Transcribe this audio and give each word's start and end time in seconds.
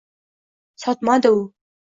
Sotmadi 0.85 1.33
u! 1.37 1.47